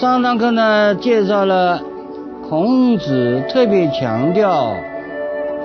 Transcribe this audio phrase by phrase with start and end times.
[0.00, 1.82] 上堂课呢，介绍了
[2.48, 4.76] 孔子特别强调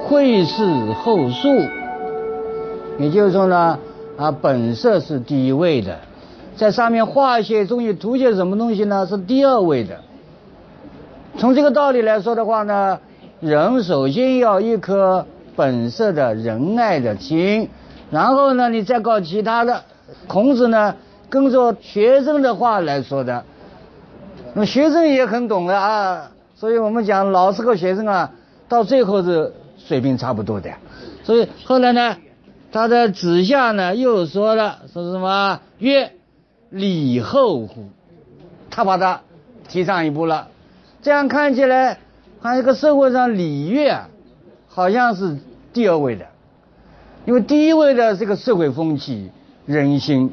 [0.01, 1.49] 绘事后述，
[2.97, 3.77] 也就是说呢，
[4.17, 5.99] 啊，本色是第一位的，
[6.55, 9.99] 在上面画一些东西、涂些什么东西呢，是第二位的。
[11.37, 12.99] 从这个道理来说的话呢，
[13.39, 17.69] 人首先要一颗本色的仁爱的心，
[18.09, 19.83] 然后呢，你再搞其他的。
[20.25, 20.95] 孔子呢，
[21.29, 23.43] 跟着学生的话来说的。
[24.55, 28.31] 那学生也很懂的啊，所以我们讲老师和学生啊，
[28.69, 30.69] 到最后是水平差不多的。
[31.23, 32.17] 所以后来呢，
[32.71, 36.11] 他的子夏呢又说了，说什么曰
[36.69, 37.89] 礼后乎？
[38.69, 39.21] 他把他
[39.67, 40.49] 提上一步了。
[41.01, 41.97] 这样看起来，
[42.43, 44.09] 像这个社会上礼乐啊
[44.67, 45.39] 好像是
[45.73, 46.27] 第二位的，
[47.25, 49.31] 因为第一位的这个社会风气
[49.65, 50.31] 人心，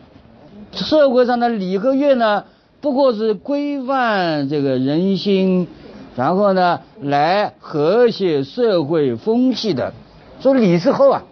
[0.73, 2.45] 社会上的礼和乐呢。
[2.81, 5.69] 不过是规范这个人心，
[6.17, 9.93] 然后呢，来和谐社会风气的。
[10.41, 11.23] 说礼之后啊，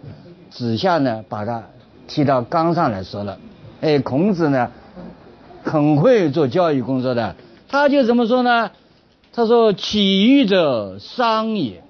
[0.51, 1.63] 子夏呢把他
[2.07, 3.39] 提到纲上来说了。
[3.81, 4.69] 哎，孔子呢
[5.63, 7.35] 很会做教育工作的，
[7.67, 8.71] 他就怎么说呢？
[9.31, 11.83] 他说：“起予者商也，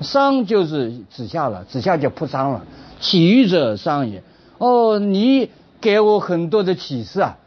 [0.00, 2.64] 商就是子夏了，子夏就铺商了。
[2.98, 4.22] 起予者商也。
[4.58, 7.38] 哦，你给我很多的启示啊。”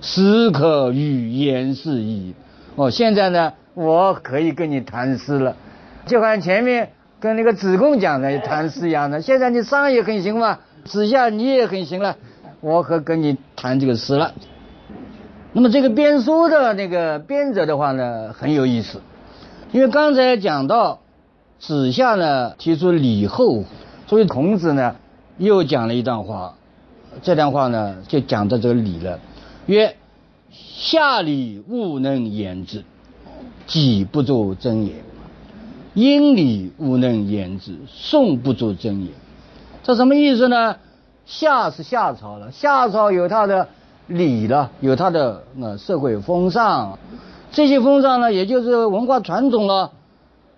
[0.00, 2.34] 诗可与言是矣。
[2.76, 5.56] 哦，现在呢，我可以跟你谈诗了，
[6.06, 9.20] 就像前面跟那个子贡讲的谈诗一样的。
[9.20, 12.16] 现在你商也很行嘛，子夏你也很行了，
[12.60, 14.32] 我可跟你谈这个诗了。
[15.52, 19.00] 那么这个编书的那个编者的话呢，很有意思，
[19.72, 21.00] 因为刚才讲到
[21.58, 23.64] 子夏呢提出礼后，
[24.06, 24.96] 所以孔子呢
[25.36, 26.54] 又讲了一段话，
[27.22, 29.18] 这段话呢就讲到这个礼了。
[29.66, 29.96] 曰：
[30.50, 32.84] 夏礼勿能言之，
[33.66, 34.92] 己不足真也；
[35.94, 39.10] 殷礼勿能言之，宋不足真也。
[39.82, 40.76] 这什么意思呢？
[41.26, 43.68] 夏是夏朝了，夏朝有它的
[44.08, 46.98] 礼了，有它的呃社会风尚，
[47.52, 49.92] 这些风尚呢，也就是文化传统了。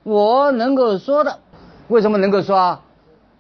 [0.03, 1.41] 我能够说的，
[1.89, 2.81] 为什么能够说啊？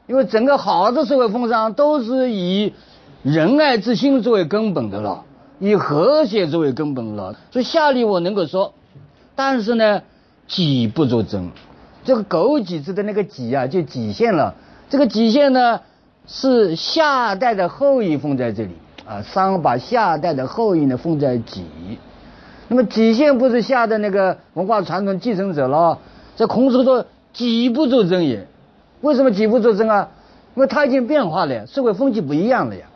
[0.06, 2.74] 因为整个好的社会风尚都是以
[3.22, 5.24] 仁爱之心作为根本的了。
[5.62, 8.74] 以和谐作为根本了，所以下礼我能够说，
[9.36, 10.02] 但是呢，
[10.48, 11.52] 己不作真。
[12.04, 14.56] 这个枸杞子的那个己啊，就己限了。
[14.90, 15.80] 这个己限呢，
[16.26, 18.72] 是夏代的后裔封在这里
[19.06, 19.22] 啊。
[19.22, 21.64] 商把夏代的后裔呢封在己。
[22.66, 25.96] 那么己限不是夏的那个文化传统继承者了。
[26.34, 28.48] 这孔子说己不作真也。
[29.00, 30.08] 为什么己不作真啊？
[30.56, 32.86] 因为他已经变化了呀，社会风气不一样了呀。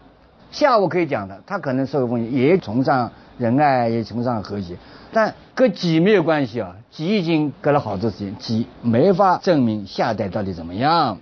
[0.51, 4.77] 下午可以讲的，他可能社会风气也崇尚仁爱，也崇尚和谐，
[5.12, 6.77] 但跟己没有关系啊。
[6.91, 11.19] 己已经隔了好多时间，己没法证明下代到底怎么样。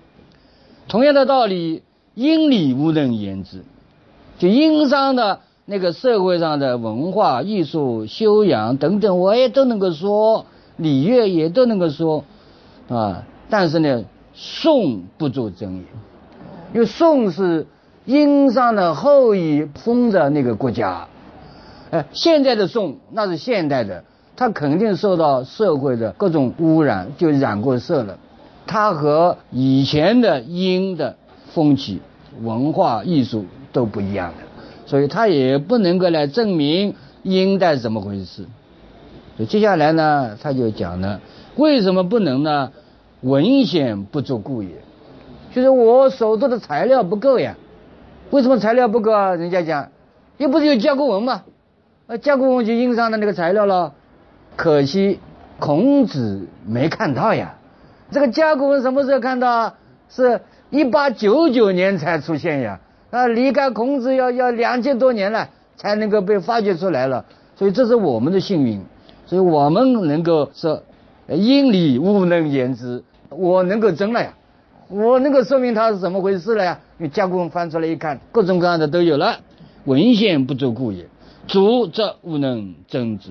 [0.86, 1.82] 同样的道理，
[2.14, 3.64] 殷礼无能言之，
[4.38, 10.46] 就殷商的那个社会上的文化艺术修养等等，我也都能够说，
[10.76, 12.24] 礼乐也都能够说
[12.88, 13.24] 啊。
[13.50, 15.82] 但是呢，宋不做争议，
[16.72, 17.66] 因为宋是。
[18.06, 21.08] 殷商的后裔封的那个国家，
[21.90, 24.04] 哎，现在的宋那是现代的，
[24.36, 28.18] 它肯定受到社会的各种污染，就染过色了。
[28.66, 31.16] 它和以前的殷的
[31.54, 32.02] 风气、
[32.42, 34.42] 文化、艺术都不一样的，
[34.86, 38.44] 所以它也不能够来证明殷代是怎么回事。
[39.36, 41.20] 所以接下来呢，他就讲呢，
[41.56, 42.70] 为什么不能呢？
[43.22, 44.68] 文献不足故也，
[45.54, 47.56] 就是我手头的材料不够呀。
[48.30, 49.34] 为什么材料不够啊？
[49.34, 49.90] 人家讲，
[50.38, 51.42] 又不是有甲骨文嘛？
[52.06, 53.94] 呃，甲骨文就印上的那个材料了。
[54.56, 55.20] 可惜
[55.58, 57.54] 孔子没看到呀。
[58.10, 59.74] 这个甲骨文什么时候看到啊？
[60.08, 60.40] 是
[60.70, 62.80] 一八九九年才出现呀。
[63.10, 67.24] 啊，离开孔子要要两千多年了，才能够被发掘出来了。
[67.56, 68.82] 所以这是我们的幸运。
[69.26, 70.82] 所以我们能够说，
[71.28, 74.34] 因理勿能言之，我能够争了呀。
[74.88, 76.80] 我能够说明它是怎么回事了呀？
[76.98, 79.40] 因为甲骨文翻出来一看，各种各样的都有了。
[79.84, 81.06] 文献不足故也，
[81.46, 83.30] 足则无能争之。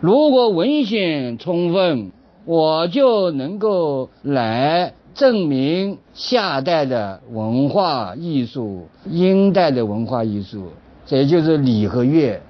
[0.00, 2.12] 如果文献充分，
[2.44, 10.70] 我就能够来证明夏代的文化艺术、殷代的文化艺术，
[11.06, 12.40] 这就是礼和乐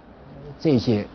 [0.61, 1.07] 这些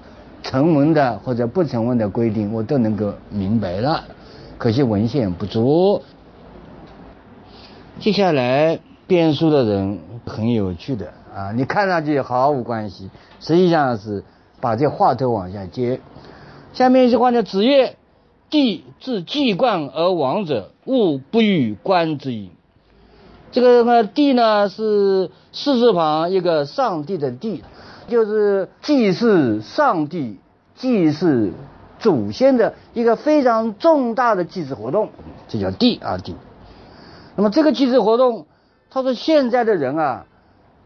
[0.44, 4.06] 成文的或者不成文的规定，我都能够明白了。
[4.58, 6.02] 可惜文献不足。
[8.00, 8.80] 接下来
[9.10, 13.10] 编书的人很有趣的啊，你看上去毫无关系，
[13.40, 14.24] 实际上是
[14.62, 16.00] 把这话头往下接。
[16.74, 17.96] 下面一句话叫“子曰：
[18.52, 22.52] 帝自季冠而亡者，物不与观之矣。”
[23.52, 27.64] 这个呢，帝呢是四字旁一个上帝的帝，
[28.08, 30.38] 就是祭祀上帝、
[30.76, 31.54] 祭祀
[31.98, 35.10] 祖先的一个非常重大的祭祀活动，
[35.48, 36.36] 这叫帝啊帝。
[37.36, 38.46] 那么这个祭祀活动，
[38.92, 40.26] 他说现在的人啊，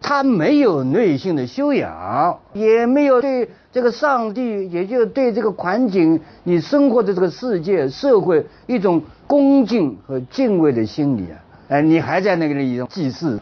[0.02, 11.40] 他没有内心的修养，也没有对这个上帝，也就对这个环境、你生活的这个世界、社会一种恭敬和敬畏的心理啊！
[11.70, 13.40] 哎，你还在那个里头祭祀，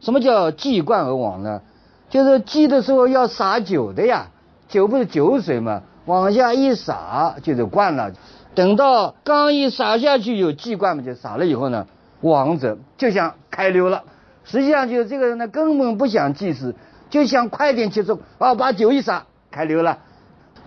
[0.00, 1.60] 什么叫祭冠而亡呢？
[2.08, 4.28] 就是祭的时候要洒酒的呀，
[4.68, 8.12] 酒不是酒水嘛，往下一洒就是灌了，
[8.54, 11.88] 等到刚一洒下去有祭冠嘛，就洒了以后呢。
[12.20, 14.04] 王者就想开溜了，
[14.44, 16.74] 实际上就是这个人呢，根本不想祭祀，
[17.10, 19.98] 就想快点结束，啊，把酒一洒，开溜了。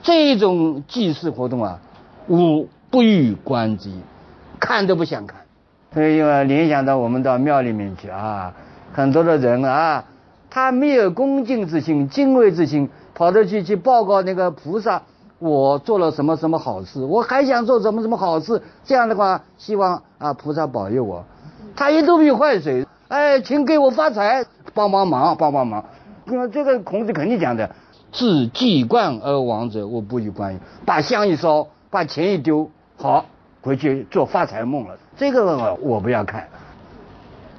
[0.04, 1.80] 这种祭祀活动啊，
[2.28, 3.92] 吾不欲观之，
[4.60, 5.42] 看都不想看。
[5.94, 8.54] 所以联想到我们到庙里面去啊，
[8.94, 10.06] 很多的人啊，
[10.50, 15.02] 他没有恭敬之心、敬畏之心，跑着去去报告那个菩萨。
[15.38, 21.26] 我做了什么什么好事，我还想做什么什么好事，这样的话，希望啊菩萨保佑我。
[21.76, 25.84] 他一肚皮坏水，哎，请给我发财，帮帮忙，帮帮忙。
[26.26, 27.70] 那这个孔子肯定讲的，
[28.12, 30.60] 自既冠而亡者，我不与观。
[30.86, 33.26] 把香一烧，把钱一丢，好，
[33.62, 34.98] 回去做发财梦了。
[35.18, 36.48] 这个我不要看。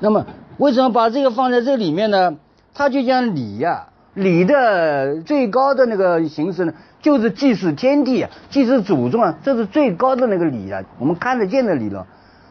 [0.01, 0.27] 那么
[0.59, 2.37] 为什么把这个放在这里面呢？
[2.75, 6.73] 他就讲礼呀，礼的最高的那个形式呢？
[7.01, 12.07] 就是祭祀天地啊，祭祀祖宗啊，这是最高的那个礼啊，我们看得见的礼了。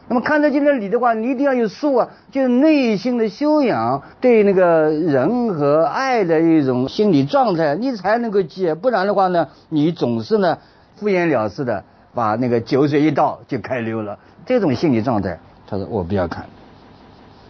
[0.08, 8.74] 那么看得见的礼的话，你一定要有素啊，就是内心的修养，对那个人和爱的一种心理状态，你才能够记。
[8.74, 10.58] 不然的话呢，你总是呢
[10.96, 11.84] 敷衍了事的，
[12.14, 14.18] 把那个酒水一倒就开溜了。
[14.44, 16.46] 这种心理状态，他说我不要看。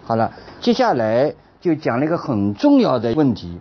[0.05, 3.59] 好了，接下来就讲了一个很重要的问题。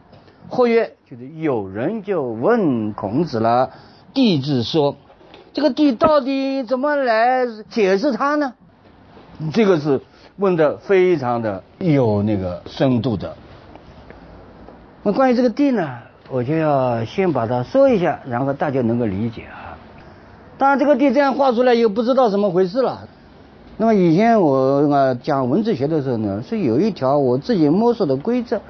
[0.50, 3.70] 或曰，就是有人就问孔子了，
[4.14, 4.98] 帝字说，
[5.54, 8.54] 这个帝到底怎么来解释它呢？
[9.54, 10.00] 这个是
[10.38, 13.36] 问的非常的有那个深度的。
[15.04, 15.98] 那关于这个地呢，
[16.30, 19.78] 我就要先把它说一下，然后大家能够理解啊。
[20.58, 23.08] 当然，这个地这样画出来又不知道怎么回事了。
[23.78, 28.62] 那么以前我啊讲文字学的时候呢，是有一条我自己摸索的规则，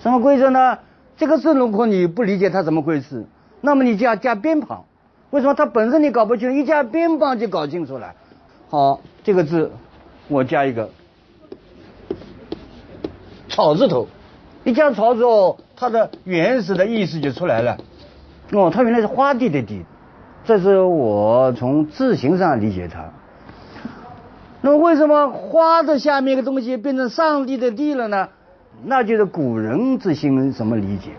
[0.00, 0.78] 什么规则呢？
[1.16, 3.24] 这个字如果你不理解它怎么回事，
[3.60, 4.84] 那么你就要加边旁。
[5.30, 8.12] 为什么它本身你搞不清楚，一加边旁就搞清楚了。
[8.68, 9.70] 好，这个字
[10.28, 10.90] 我加一个
[13.48, 14.08] 草字头，
[14.64, 17.78] 一加草字头，它的原始的意思就出来了。
[18.52, 19.84] 哦，它原来是花地的地，
[20.44, 23.12] 这是我从字形上理解它。
[24.60, 28.28] 那么为什么花的下面一个东西变成上帝的地了呢？
[28.84, 31.10] 那就是古人之心怎么理解？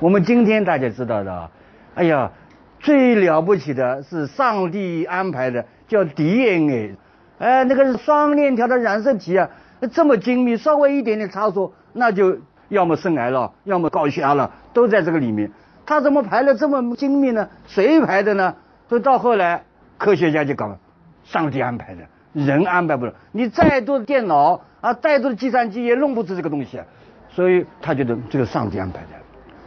[0.00, 1.50] 我们今天大家知道的，
[1.94, 2.32] 哎呀，
[2.80, 6.96] 最了不起的是上帝安排的，叫 DNA，
[7.38, 9.48] 哎，那个是双链条的染色体啊，
[9.92, 15.50] 这么精密，稍微一点点差错，那就要么生癌了，要么高血压了，都在这个里面。
[15.86, 17.48] 他怎么排的这么精密呢？
[17.66, 18.54] 谁排的呢？
[18.88, 19.62] 所以到后来，
[19.96, 20.76] 科学家就搞，
[21.24, 22.02] 上帝安排的，
[22.32, 23.12] 人安排不了。
[23.32, 26.78] 你再多的电脑啊，再多的计算机也弄不出这个东西。
[26.78, 26.84] 啊
[27.30, 29.08] 所以他觉得这个上帝安排的。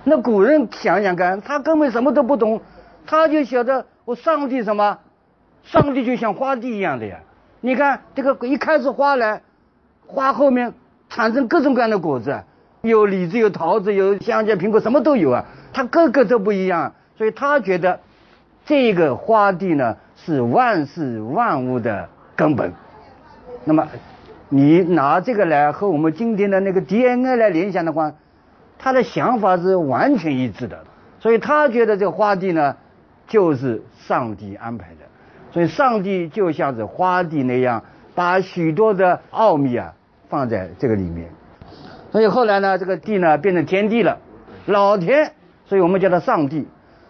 [0.04, 2.60] 那古人想想看，他根本什么都不懂，
[3.06, 4.98] 他就晓得我上帝什么？
[5.64, 7.20] 上帝就像花地一样的呀。
[7.62, 9.42] 你看这个一开始花来，
[10.06, 10.74] 花后面
[11.10, 12.44] 产生各种各样的果子，
[12.82, 15.46] 有李子，有桃子，有香蕉、苹果，什么都有啊。
[15.72, 18.00] 它个个都不一样，所以他觉得
[18.66, 22.74] 这个花地呢是万事万物的根本。
[23.64, 23.88] 那么。
[24.54, 28.12] 你拿这个来和我们今天的那个 DNA 来联想的话，
[28.78, 30.84] 他的想法是完全一致的，
[31.22, 32.76] 所以他觉得这个花地呢，
[33.28, 35.01] 就是上帝安排的，
[35.52, 37.84] 所以上帝就像是花地那样，
[38.16, 39.94] 把许多的奥秘啊
[40.30, 41.30] 放在这个里面，
[42.12, 44.18] 所以后来呢，这个地呢变成天地了，
[44.66, 45.34] 老天，
[45.66, 46.68] 所以我们叫它上帝，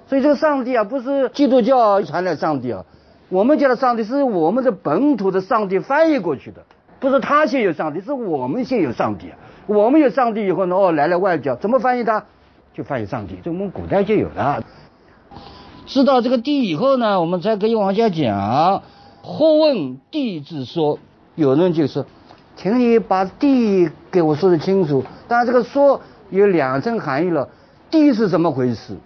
[0.08, 2.86] 所以这个上帝啊，不是基督教传来上帝啊，
[3.30, 6.64] 我们叫的上帝是我们的本土的上帝翻译过去的，
[7.00, 9.38] 不是他先有上帝，是我们先有上帝啊。
[9.68, 12.24] 我们有上帝以后呢，哦，来了外教，怎么翻译它？
[12.74, 14.64] 就翻译上帝，这我们古代就有了。
[15.86, 18.84] 知道这个地以后呢，我们才可以往下讲。
[19.22, 21.00] 或问地之说，
[21.36, 22.06] 有人就说，
[22.56, 25.04] 请你把地给我说的清楚。
[25.28, 27.50] 当然，这个说有两层含义了。
[27.90, 28.98] 地是怎么回事？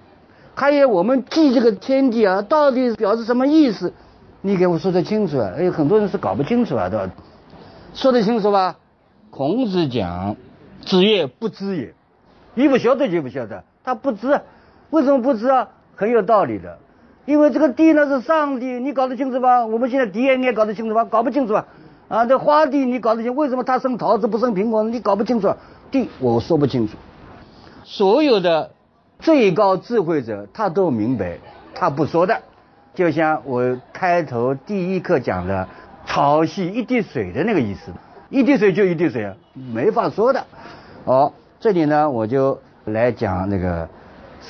[0.53, 3.93] 还有我们记这个天地啊，到底表示什么意思？
[4.41, 5.51] 你给我说得清楚啊！
[5.57, 7.09] 哎，很多人是搞不清楚啊，对吧？
[7.95, 8.77] 说得清楚吧？
[9.31, 10.35] 孔子讲
[10.85, 11.93] ：“子曰不知也。”
[12.53, 14.39] 你不晓得就不晓得，他不知，
[14.91, 15.69] 为什么不知啊？
[15.95, 16.77] 很有道理的，
[17.25, 19.65] 因为这个地呢是上帝，你搞得清楚吧？
[19.65, 21.05] 我们现在地也搞得清楚吧？
[21.05, 21.65] 搞不清楚啊！
[22.07, 24.83] 啊，这花地你搞得清，为什么它生桃子不生苹果？
[24.83, 25.53] 你搞不清楚，
[25.89, 26.95] 地我说不清楚。
[27.83, 28.71] 所有的
[29.19, 31.37] 最高智慧者，他都明白，
[31.73, 32.41] 他不说的。
[32.93, 35.67] 就像我开头第一课讲的
[36.05, 37.91] “潮汐一滴水”的那个意思，
[38.29, 40.45] 一滴水就一滴水，没法说的。
[41.05, 43.89] 好，这里呢我就来讲那个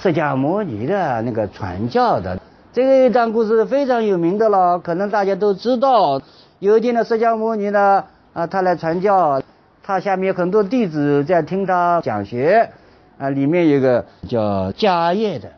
[0.01, 2.39] 释迦牟尼的那个传教的
[2.73, 6.21] 这个一段故事，非常有名的了，可能大家都知道。
[6.59, 9.41] 有一天呢，释迦牟尼呢啊，他来传教，
[9.81, 12.69] 他下面很多弟子在听他讲学
[13.17, 15.49] 啊，里面有个叫迦叶的。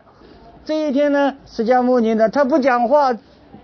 [0.63, 3.13] 这一天呢，释迦牟尼呢，他不讲话，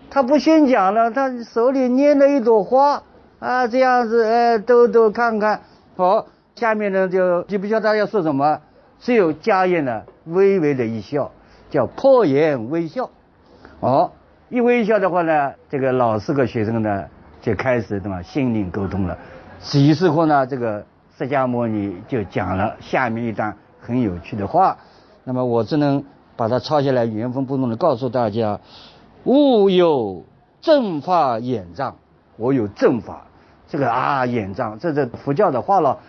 [0.10, 3.04] 他不宣讲了，他手里捏了一朵花
[3.40, 5.62] 啊，这样子哎，兜兜看看，
[5.96, 6.26] 好，
[6.56, 8.60] 下面呢就就不知道他要说什么，
[9.04, 11.32] 只有迦叶呢微微的一笑，
[11.70, 13.12] 叫破颜微笑，
[13.80, 14.14] 哦，
[14.50, 17.06] 一微笑的话呢，这个老师和学生呢
[17.42, 19.20] 就开始对吧，心灵沟通了，
[19.76, 20.86] 于是乎呢，这个
[21.18, 24.80] 释迦牟尼就讲了下面一段很有趣的话，
[25.24, 26.04] 那么我只能。
[26.36, 28.60] 把它抄下来，原封不动的告诉大家：
[29.24, 30.26] 吾有
[30.62, 31.98] 正法眼障，
[32.38, 33.28] 我有正法。
[33.68, 36.00] 这个啊，眼障，这是佛教的话了。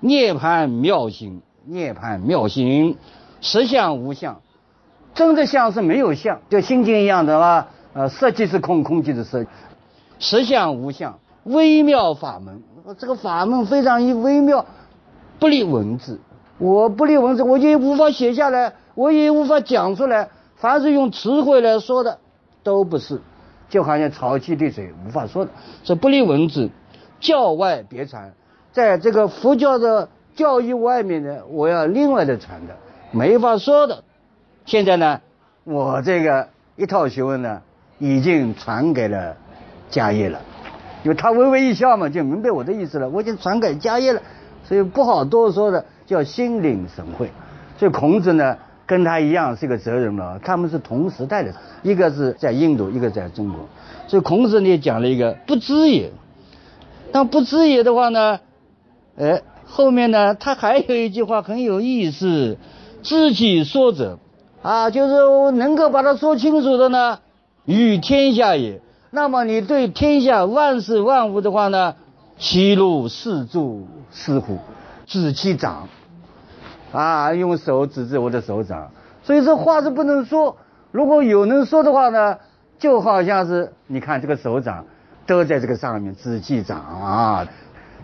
[0.00, 2.96] 涅槃妙心，涅槃妙心，
[3.42, 4.40] 实相无相，
[5.12, 7.68] 真的相是没有相，就心经一样的吧？
[7.92, 9.44] 呃，色即是空，空即是色，
[10.18, 12.62] 实相无相，微妙法门。
[12.98, 14.64] 这个法门非常一微妙，
[15.38, 16.18] 不立文字，
[16.56, 18.72] 我不立文字，我就无法写下来。
[18.94, 22.18] 我也无法讲出来，凡是用词汇来说的，
[22.62, 23.20] 都不是，
[23.68, 25.50] 就好像潮气对水，无法说的，
[25.84, 26.70] 这不立文字，
[27.20, 28.32] 教外别传，
[28.72, 30.08] 在这个佛教的
[30.38, 32.76] 教育外面呢，我要另外的传的，
[33.10, 34.04] 没法说的。
[34.66, 35.20] 现在呢，
[35.64, 37.60] 我这个一套学问呢，
[37.98, 39.34] 已经传给了
[39.90, 40.38] 迦叶了，
[41.02, 44.22] 因为他微微一笑嘛，就明白我的意思了，我已经传给迦叶了，
[44.62, 47.32] 所以不好多说的，叫心领神会。
[47.76, 48.56] 所以孔子呢。
[48.88, 51.52] 跟他一样是个哲人了，他们是同时代的，
[51.82, 53.68] 一个是在印度，一个在中国，
[54.06, 56.10] 所以孔子呢讲了一个不知也。
[57.12, 58.40] 但不知也的话呢，
[59.18, 62.56] 哎，后面呢他还有一句话很有意思，
[63.02, 64.18] 知己说者，
[64.62, 67.20] 啊，就是能够把它说清楚的呢，
[67.64, 68.80] 与天下也。
[69.10, 71.94] 那么你对天下万事万物的话呢，
[72.38, 74.58] 其如四柱是乎，
[75.06, 75.88] 指其长。
[76.90, 78.90] 啊，用手指指我的手掌，
[79.22, 80.56] 所以这话是不能说。
[80.90, 82.38] 如果有能说的话呢，
[82.78, 84.86] 就好像是你看这个手掌
[85.26, 87.46] 都在这个上面，指其掌啊，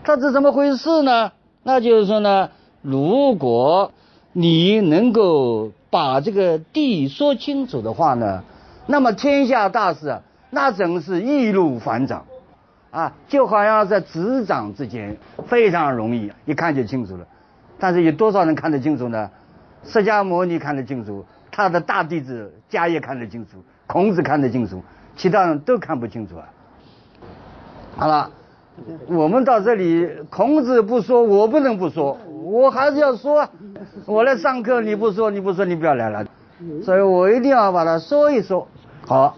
[0.03, 1.31] 它是怎么回事呢？
[1.67, 2.51] 那就是说呢，
[2.83, 3.91] 如果
[4.33, 8.43] 你能够把这个地说清楚的话呢，
[8.85, 12.27] 那么天下大事啊，那真是易如反掌
[12.91, 15.17] 啊，就好像在指掌之间，
[15.47, 17.25] 非常容易，一看就清楚了。
[17.79, 19.31] 但是有多少人看得清楚呢？
[19.83, 24.83] 释迦牟尼看得清楚，他的大弟子迦叶看得清楚，孔子看得清楚，
[25.17, 26.45] 其他人都看不清楚啊。
[27.97, 28.29] 好了，
[29.07, 33.47] 我们到这里，孔子不说，我不能不说，我还是要说。
[34.05, 36.25] 我来上课，你不说，你不说，你不要来了。
[36.83, 38.67] 所以我一定要把它说一说。
[39.05, 39.37] 好，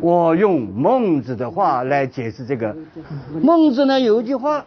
[0.00, 2.76] 我用孟子的话来解释这个。
[3.42, 4.66] 孟子呢有一句话，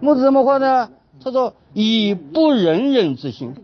[0.00, 0.90] 孟子什么话呢？
[1.22, 3.54] 他说：“以不仁人之心，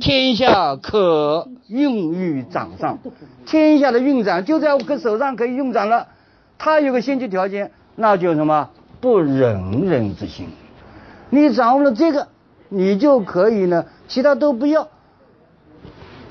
[0.00, 2.98] 天下可运于掌上。
[3.44, 6.08] 天下的运转就在我手上可以用掌了。
[6.58, 8.70] 他有个先决条件，那就什么？
[9.00, 10.48] 不仁人之心。
[11.30, 12.28] 你掌握了这个，
[12.68, 14.88] 你就可以呢，其他都不要。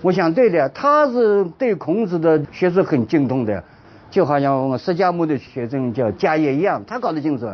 [0.01, 3.63] 我想对的，他是对孔子的学说很精通的，
[4.11, 7.47] 就好像释迦牟尼的学生叫迦叶一样，他搞得清楚。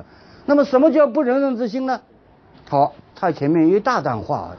[0.46, 2.02] 那么什么叫不仁人之心呢？”
[2.70, 4.52] 好，他前面一大段话。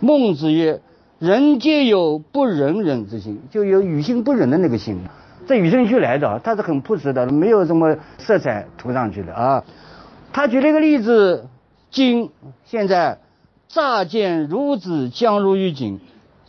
[0.00, 0.80] 孟子曰
[1.18, 4.98] ：“人皆有不仁人之心，就有于心不忍的那个心。
[5.46, 9.64] 这与生俱来的，它是很朴实的，没有什么色彩涂上去的啊。
[10.32, 11.48] 他举了一个例子：
[11.90, 12.30] 今
[12.64, 13.18] 现在
[13.68, 16.00] 乍见孺子将入狱井，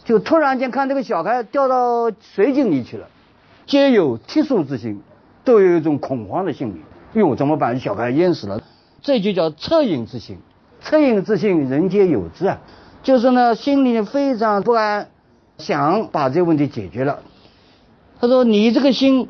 [0.04, 3.08] 就突然间看这个小孩掉到水井里去了，
[3.66, 5.02] 皆有涕泗之心，
[5.44, 6.82] 都有一种恐慌的心理。
[7.14, 7.80] 哟，怎么办？
[7.80, 8.62] 小孩淹死了，
[9.02, 10.40] 这就叫恻隐之心。
[10.84, 12.60] 恻隐之心，人皆有之啊。
[13.04, 15.08] 就是呢，心里非常不安，
[15.60, 17.20] 想把这个问题解决了。
[18.20, 19.28] 他说：“你这个心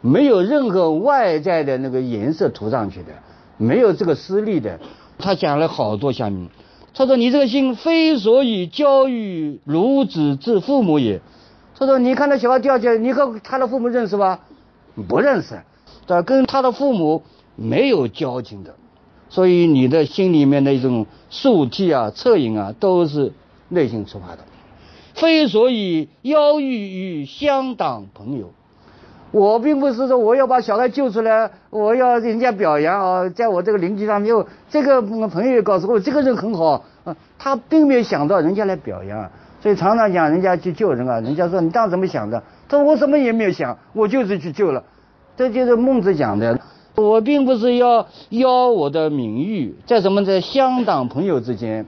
[0.00, 3.12] 没有任何外在的那个颜色涂上去的，
[3.56, 4.78] 没有这个私利的。
[5.18, 6.48] ”他讲了好多下面，
[6.94, 11.20] 他说：“你这个心非所以教育孺子之父母也。”
[11.78, 14.40] 他说：“你看到小孩掉下来，你和他的父母认识吧？
[15.08, 15.60] 不认识，
[16.06, 17.22] 对跟他的父母
[17.56, 18.74] 没有交情的，
[19.28, 23.32] 所以你的心里面的一种肃替啊、恻隐啊，都是
[23.68, 24.38] 内心出发的。”
[25.22, 28.50] 非所以邀遇与乡党朋友，
[29.30, 34.34] 我并不是说我要把小孩救出来，我要人家表扬啊，在我这个邻居上面，
[34.68, 42.42] 这个朋友也告诉我，这个人很好啊，他并没有想到人家来表扬，所以常常讲人家去救人啊，人家说你当怎么想的？
[42.68, 44.82] 他说我什么也没有想，我就是去救了，
[45.36, 46.58] 这就是孟子讲的，
[46.96, 51.86] 我并不是要邀我的名誉，在什么在乡党朋友之间，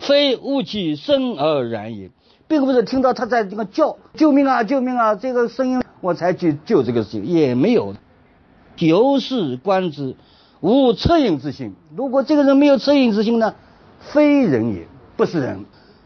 [0.00, 2.10] 非物其生而然也。
[2.52, 7.94] 并不是听到他在这个叫救命啊救命啊这个声音我才去救这个事情也没有，
[8.78, 10.16] 由是观之，
[10.60, 11.74] 无恻隐之心。
[11.96, 13.54] 如果这个人没有恻隐之心呢，
[14.00, 15.64] 非人也，不是人。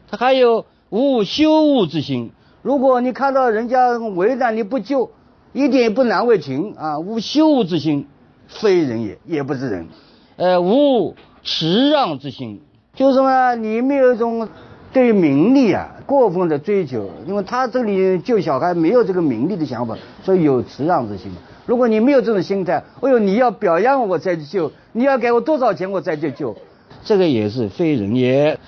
[0.09, 2.31] 他还有无羞恶之心。
[2.62, 5.11] 如果你看到人家为难你不救，
[5.53, 8.07] 一点也不难为情啊，无羞恶之心，
[8.47, 9.88] 非人也，也不是人。
[10.37, 12.61] 呃，无辞让之心，
[12.95, 13.57] 就是什么？
[13.57, 14.49] 你没有一种。
[14.93, 21.31] 对于名利啊，过分的追求，因为他这里救小孩没有这个名利的想法，所以有辞让之心。
[21.66, 26.56] 如果你没有这种心态，哎呦，你要表扬我我再去救，你要给我多少钱我再去救，
[27.04, 28.58] 这个也是非人也。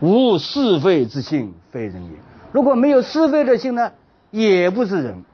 [0.00, 2.10] 无是非之心，非人也。
[2.52, 3.90] 如果没有是非的心呢，
[4.30, 5.24] 也不是人。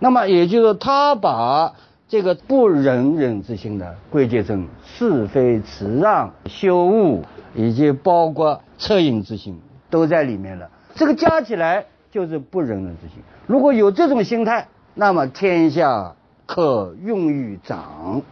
[0.00, 1.72] 那么也就是他把
[2.08, 7.20] 这个不仁人之心呢，归结成是非、辞让、羞恶。
[7.54, 9.60] 以及包括恻隐之心
[9.90, 13.18] 都在里面了，这个加起来就是不仁人之心。
[13.46, 16.14] 如果有这种心态，那么天下
[16.46, 18.22] 可用于长，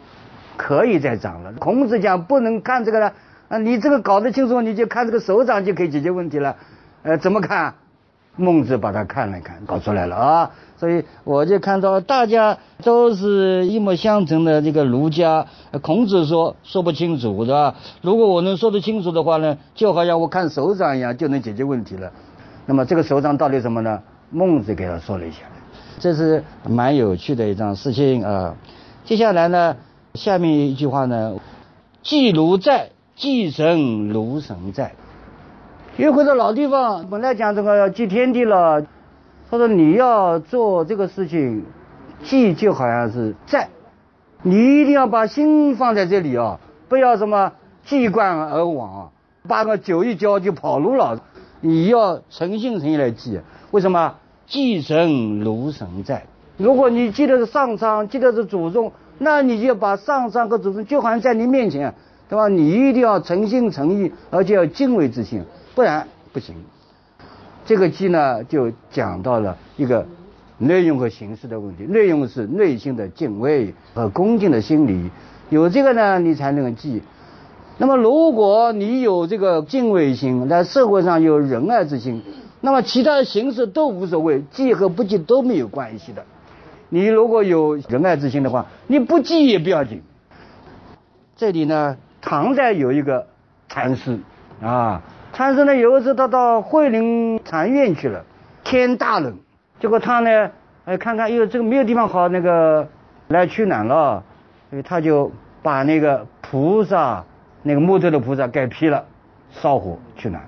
[0.57, 1.53] 可以再长了。
[1.55, 3.13] 孔子讲不能看这个了，
[3.49, 6.57] 啊，你这个搞得清楚，你就看这个手掌就可以解决问题了。
[7.03, 7.75] 呃，怎么看？
[8.37, 10.51] 孟子把它看了看，搞出来了啊。
[10.79, 15.47] 所以我就看到大家都是一脉相承的这个儒家。
[15.83, 17.75] 孔子说说不清楚，是吧？
[18.01, 22.11] 如果我能说得清楚的话呢，就好像我看手掌一样，就能解决问题了。
[22.65, 24.01] 那么这个手掌到底什么呢？
[24.31, 25.39] 孟子给他说了一下，
[25.99, 28.55] 这是蛮有趣的一桩事情啊。
[29.05, 29.77] 接下来呢，
[30.15, 31.35] 下面一句话呢，
[32.03, 34.93] 祭如在，祭神如神在。
[36.01, 38.81] 又回到老地方，本来讲这个要祭天地了。
[39.51, 41.67] 他说：“你要做这个事情，
[42.23, 43.69] 祭就好像是在，
[44.43, 46.59] 你一定要把心放在这里啊，
[46.89, 47.53] 不要什么
[47.85, 49.11] 祭冠而往，
[49.47, 51.21] 把个酒一浇就跑路了。
[51.61, 53.39] 你要诚心诚意来祭，
[53.71, 54.15] 为什么？
[54.47, 56.25] 祭神如神在。
[56.57, 61.95] 如果你记得是上苍，记得是祖宗，那你就把上苍和祖宗就好像在你面前，
[62.31, 62.49] 对吧？
[62.49, 66.55] 你一定要诚心诚意，而且要敬畏之心，不然不行。”
[67.67, 70.05] 这个记呢，就讲到了一个
[70.59, 71.85] 内容和形式的问题。
[71.85, 75.11] 内容是内心的敬畏和恭敬的心理，
[75.51, 77.03] 有这个呢，你才能记。
[77.79, 82.23] 那么，如果你有这个敬畏心，在社会上有仁爱之心，
[82.61, 86.25] 那么其他的形式都无所谓，记和不记都没有关系的。
[86.89, 90.03] 你如果有仁爱之心的话，你不记也不要紧。
[91.37, 93.29] 这里呢，唐代有一个
[93.69, 94.19] 禅师
[94.61, 95.03] 啊。
[95.33, 98.25] 禅师呢，有一次他到慧林禅院去了，
[98.65, 99.35] 天大冷，
[99.79, 100.51] 结果他呢，
[100.85, 102.87] 哎，看看，哟，这个没有地方好那个
[103.29, 104.23] 来取暖了，
[104.69, 105.31] 所以他就
[105.63, 107.25] 把那个菩萨，
[107.63, 109.05] 那个木头的菩萨给劈了，
[109.53, 110.43] 烧火取暖。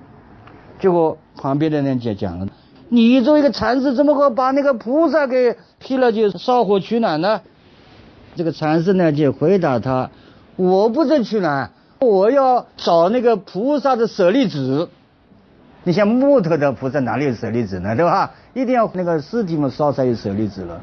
[0.78, 2.48] 结果旁边的人就讲了，
[2.88, 7.40] 你作为一个禅师，怎么会把那个菩萨给劈了就烧火取暖呢？
[8.34, 10.10] 这个禅师呢就回答他，
[10.56, 11.70] 我不是取暖。
[12.02, 14.88] 我要找那个菩萨的舍利子，
[15.84, 17.94] 你像木头的菩萨哪里有舍利子呢？
[17.94, 18.32] 对吧？
[18.54, 20.80] 一定要那个尸体嘛烧才有舍利子了。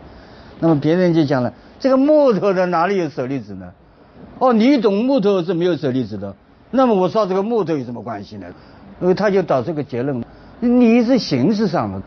[0.62, 3.72] 那么别人就讲了，这个木头的哪里有舍利子呢？
[4.40, 6.34] 哦，你懂木头是没有舍利子的，
[6.72, 8.48] 那么我烧这个木头有什么关系呢？
[9.02, 10.24] 因为他就导这个结论，
[10.62, 12.02] 你是形式上的。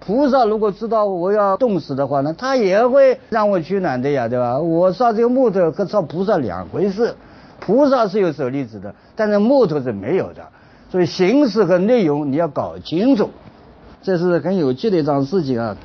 [0.00, 4.58] 菩萨如果知道我要冻死的话呢，他也会让我取暖的呀，对吧？
[4.58, 7.14] 我烧这个木头和烧菩萨两回事。
[7.60, 10.48] 菩萨是有舍利子的，但是木头是没有的。
[10.90, 13.30] 所以形式和内容你要搞清楚，
[14.02, 15.76] 这是很有趣的一桩事情啊。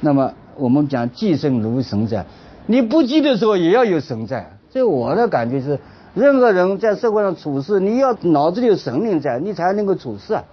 [0.00, 2.24] 那么我们讲寄生如神在，
[2.66, 4.58] 你不记的时候也要有神在。
[4.70, 5.78] 所以我的感觉是，
[6.14, 10.44] 任何人在社会上处事，你要脑子里有神灵在，你才能够处事啊。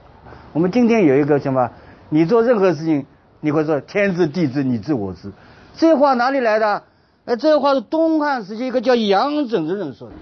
[0.52, 1.72] 我们今天有一个什么？
[2.10, 3.06] 你做任何事情，
[3.40, 5.32] 你会说天知地知你知我知，
[5.78, 6.84] 这话哪里来的？
[7.26, 10.16] 哎，这话是东汉时期一个叫杨震的人说的。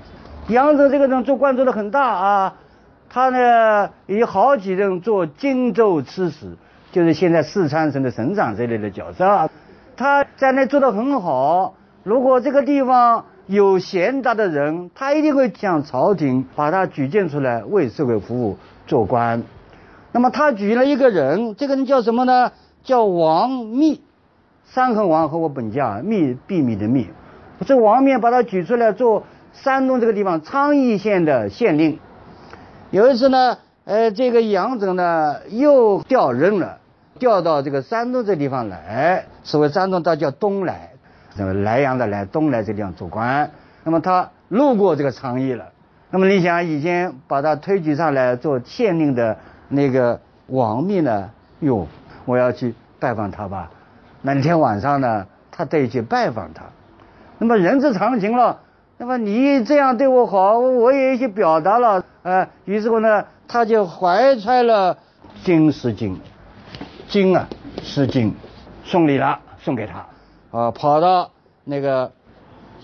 [0.49, 2.53] 杨震这个人做官做的很大啊，
[3.09, 6.55] 他呢有好几任做荆州刺史，
[6.93, 9.49] 就是现在四川省的省长这类的角色。
[9.97, 11.73] 他在那做的很好。
[12.03, 19.43] 如果这个地方有贤达的人，他一定会向朝廷把他举荐出来为社会服务做官。
[20.13, 22.53] 那么他举了一个人，这个人叫什么呢？
[22.85, 24.01] 叫王密，
[24.63, 27.09] 三横王和我本家密秘密的密。
[27.65, 29.23] 这王密把他举出来做
[29.61, 31.99] 山东这个地方昌邑县的县令。
[32.91, 36.79] 有一次呢，呃，这个杨震呢又调任了，
[37.19, 40.91] 调到这个山东这地方来，所谓山东他叫东来，
[41.35, 43.51] 什么莱阳的莱，东来这地方做官。
[43.83, 45.65] 那么他路过这个昌邑了，
[46.09, 49.37] 那么你想以前把他推举上来做县令的。
[49.69, 51.29] 那个王密呢？
[51.59, 51.85] 哟，
[52.23, 53.69] 我要去拜访他吧。
[54.21, 56.63] 那天晚上呢，他得去拜访他。
[57.37, 58.61] 那么人之常情了。
[58.99, 62.03] 那么你这样对我好，我也去表达了。
[62.23, 64.97] 呃，于是乎呢，他就怀揣了
[65.43, 66.19] 金十斤，
[67.07, 67.47] 金啊，
[67.83, 68.33] 十斤，
[68.83, 70.07] 送礼了，送给他。
[70.49, 71.29] 啊，跑到
[71.63, 72.11] 那个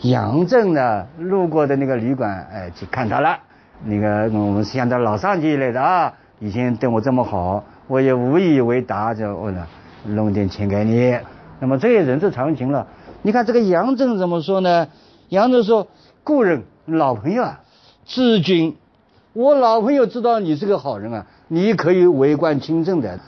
[0.04, 3.40] 杨镇呢路过的那个旅馆，哎，去看他了。
[3.84, 6.14] 那个我们像他老上级一类的啊。
[6.40, 9.68] 以前对我这么好，我也无以为答，就问了
[10.06, 11.18] 弄点钱给你。
[11.60, 12.86] 那么这也人之常情了。
[13.24, 14.88] 你看这个杨震怎么说呢？
[15.30, 15.88] 杨震说
[16.24, 17.60] ：“故人，老朋友啊，
[18.06, 18.78] 知君，
[19.34, 23.20] 我老朋友知道你是个好人啊，你可以为官清正的。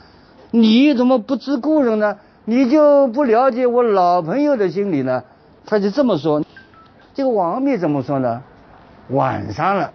[0.50, 2.16] 你怎么不知故人呢？
[2.46, 5.24] 你就不了解我老朋友的心理呢？”
[5.66, 6.42] 他就这么说。
[7.12, 8.42] 这个王密怎么说呢？
[9.10, 9.92] 晚上了，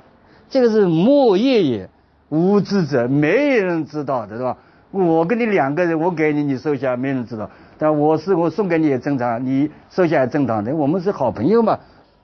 [0.52, 1.90] 这个是莫夜也。
[2.30, 4.58] 无知者没人知道的是吧？
[4.92, 7.50] 我跟你两个人，我给你，你收下，没人知道。
[7.80, 11.80] 但我是我送给你也正常，你收下也正常的，我们是好朋友嘛。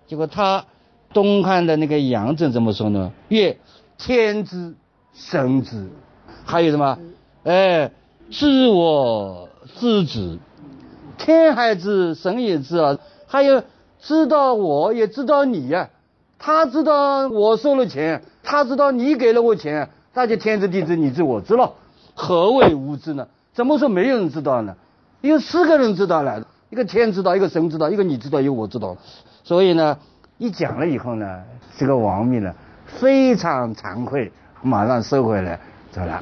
[0.08, 0.66] 结果他
[1.14, 3.12] 东汉的那个杨震怎么说呢？
[3.28, 3.58] 曰：
[3.98, 4.74] 天之
[5.14, 5.90] 神之，
[6.46, 6.98] 还有什么？
[7.44, 7.92] 哎，
[8.30, 10.40] 知我知之，
[11.18, 12.98] 天还知，神也知啊。
[13.26, 13.64] 还有
[14.00, 15.90] 知道我也知道你呀，
[16.40, 19.90] 他知道我收了钱，他知道你给了我钱。
[20.14, 21.74] 那就天知地知你知我知了，
[22.16, 23.28] 何谓无知呢？
[23.54, 24.76] 怎么说没有人知道呢？
[25.22, 28.98] 有四个人知道了，一个天知道，一个神知道，一个你知道，一个我知道。
[29.48, 29.98] 所以呢，
[30.38, 31.42] 一讲了以后呢，
[31.78, 32.54] 这个王密呢
[32.86, 34.30] 非常惭愧，
[34.62, 35.58] 马上收回来
[35.90, 36.22] 走了。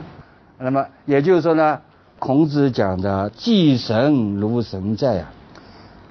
[0.59, 1.81] 那么也就是说呢，
[2.19, 5.33] 孔子讲的祭神如神在啊，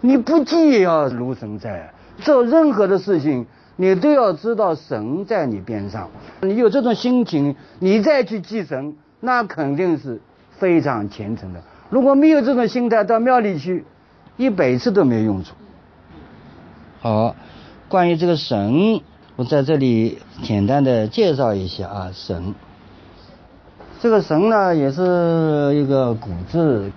[0.01, 3.47] 你不祭也要如神在啊，做任何的事情。
[3.77, 6.11] 你都要知道神在你边上，
[6.43, 10.21] 你有这种心情，你再去祭神，那肯定是
[10.59, 11.61] 非常虔诚的。
[11.91, 13.85] 如果没有这种心态，到庙里去，
[14.37, 15.55] 一百次都没有用处。
[17.05, 17.37] 好，
[17.91, 19.03] 关于这个神，
[19.37, 22.55] 我在这里简单的介绍一下啊，神。
[24.01, 26.91] 这个神呢，也是一个古字。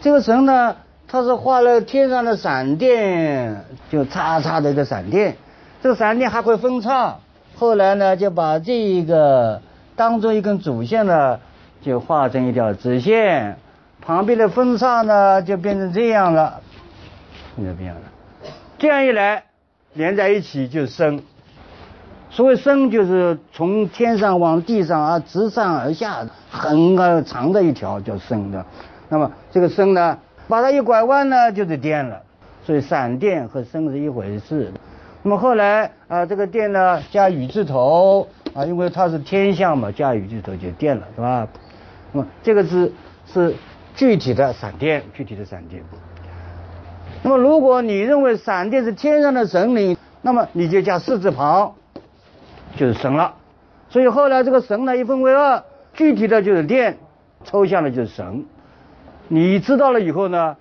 [0.00, 0.76] 这个神呢，
[1.08, 5.36] 它是画了天上的闪电，就叉叉的一个闪电。
[5.82, 7.16] 这个闪电还会分叉，
[7.56, 9.62] 后来呢，就把这一个
[9.96, 11.40] 当做一根主线呢，
[11.80, 13.58] 就画成一条直线，
[14.00, 16.60] 旁边的分叉呢，就变成这样了，
[17.58, 18.02] 就这样了。
[18.82, 19.44] 这样一来，
[19.94, 21.22] 连在一起就升。
[22.30, 28.66] 所谓升，就是从天上往地上啊，直上而下，很长的一条叫升的。
[29.08, 30.18] 那么这个升呢，
[30.48, 32.20] 把它一拐弯呢，就是电了。
[32.64, 34.72] 所以闪电和升是一回事。
[35.22, 41.46] 那么后来啊，这个电呢加雨字头啊，因为它是天象嘛，加雨字头就电了，是吧？
[42.10, 42.92] 那么这个字
[43.32, 43.54] 是
[43.94, 45.84] 具体的闪电，具体的闪电。
[47.22, 51.74] 那么如果你认为闪电是天上的神灵，那么你就加四字旁，
[52.76, 53.34] 就是神了。
[53.88, 55.62] 所以后来这个神呢一分为二，
[55.94, 56.98] 具体的就是电，
[57.44, 58.44] 抽象的就是神。
[59.28, 60.56] 你知道了以后呢，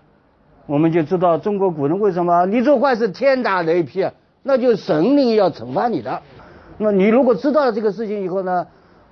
[0.65, 4.07] 我们就知道中国古人为什么你做坏事天打雷劈。
[4.43, 6.19] 那就是神灵要惩罚你的。
[6.79, 8.65] 那你如果知道了这个事情以后呢，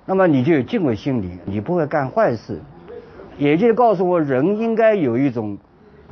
[0.04, 2.60] 那么你就有敬畏心理，你不会干坏事。
[3.38, 5.56] 也就告诉我，人应该有一种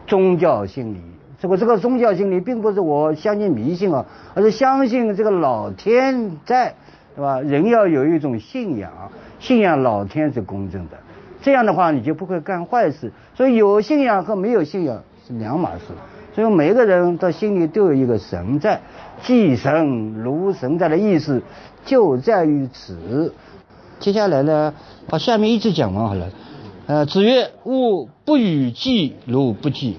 [0.06, 1.00] 宗教心理。
[1.40, 6.74] 这个这个宗教心理，并不是我相信迷信啊，而是相信这个老天在，
[7.14, 7.40] 对吧？
[7.40, 8.90] 人要有一种信仰，
[9.38, 10.98] 信仰老天是公正的，
[11.40, 13.12] 这样的话你就不会干坏事。
[13.36, 15.84] 所以有信仰和没有信仰是两码事。
[16.34, 18.80] 所以每个人的心里都有一个神在，
[19.22, 21.42] 祭神如神在的意思
[21.84, 23.32] 就在于此。
[23.98, 24.74] 接下来呢，
[25.08, 26.28] 把下面一直讲完好了。
[26.86, 29.98] 呃，子曰：“吾不与祭如不祭，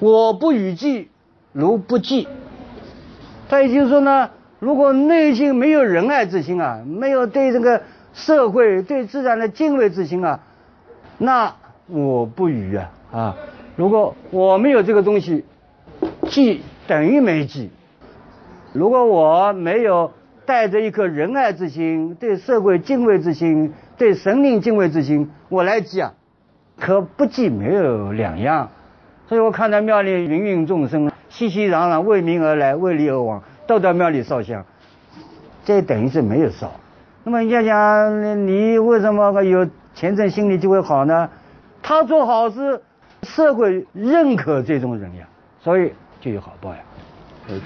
[0.00, 1.08] 我不与祭
[1.52, 2.28] 如不祭。”
[3.48, 10.40] 他也就是说呢，如果内心没有仁爱之心啊，没有对这个社会、对自然的敬畏之心啊，
[11.18, 11.54] 那
[11.86, 13.36] 我不与啊啊！
[13.76, 15.44] 如果我没有这个东西。
[16.28, 17.70] 记等于没记。
[18.72, 20.10] 如果我没有
[20.46, 26.14] 带着一颗仁爱之心、对社会敬畏之心、对神灵敬畏之心，我来记啊，
[26.78, 28.70] 和不记没有两样。
[29.34, 34.64] 所以我看到庙里芸芸众生熙熙攘攘为民而来、为利而往，都到庙里烧香，
[35.64, 36.70] 这等于是没有烧。
[37.24, 41.28] 那么你想想，你为什么有虔诚心理就会好呢？
[41.82, 42.80] 他做好事，
[43.24, 45.26] 社会认可这种人呀，
[45.60, 45.92] 所以。
[46.20, 46.78] 就有好报呀！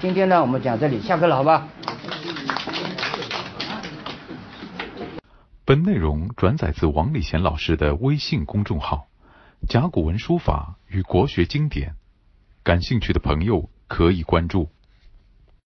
[0.01, 1.67] 今天呢，我们讲这里，下课了，好吧？
[5.63, 9.05] 本内容转载自王礼贤老师的微信公众号
[9.67, 11.95] “甲骨文书法与国学经典”，
[12.63, 14.69] 感兴趣的朋友可以关注。